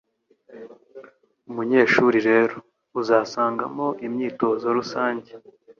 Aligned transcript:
Munyeshuri 1.53 2.17
rero, 2.29 2.55
uzasangamo 2.99 3.87
imyitozo 4.05 4.67
rusange 4.77 5.29